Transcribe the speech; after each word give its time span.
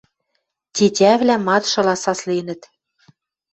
Тетявлӓ 0.75 1.35
мадшыла 1.47 1.95
сасленӹт. 2.03 2.61